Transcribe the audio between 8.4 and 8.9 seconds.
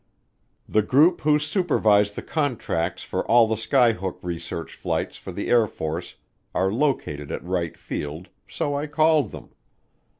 so I